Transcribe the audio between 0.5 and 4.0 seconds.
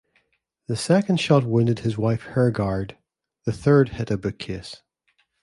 The second shot wounded his wife Hergard; the third